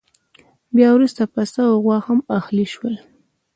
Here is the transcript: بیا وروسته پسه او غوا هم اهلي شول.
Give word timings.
بیا 0.75 0.89
وروسته 0.93 1.21
پسه 1.33 1.61
او 1.69 1.75
غوا 1.83 1.97
هم 2.05 2.19
اهلي 2.37 2.65
شول. 2.73 2.95